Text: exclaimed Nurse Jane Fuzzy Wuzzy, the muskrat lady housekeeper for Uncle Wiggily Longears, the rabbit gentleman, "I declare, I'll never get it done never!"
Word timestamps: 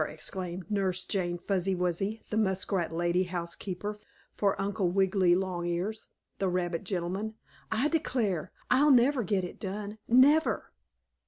exclaimed 0.09 0.63
Nurse 0.67 1.05
Jane 1.05 1.37
Fuzzy 1.37 1.75
Wuzzy, 1.75 2.23
the 2.31 2.35
muskrat 2.35 2.91
lady 2.91 3.21
housekeeper 3.25 3.99
for 4.33 4.59
Uncle 4.59 4.89
Wiggily 4.89 5.35
Longears, 5.35 6.07
the 6.39 6.49
rabbit 6.49 6.83
gentleman, 6.83 7.35
"I 7.71 7.87
declare, 7.87 8.51
I'll 8.71 8.89
never 8.89 9.21
get 9.21 9.43
it 9.43 9.59
done 9.59 9.99
never!" 10.07 10.71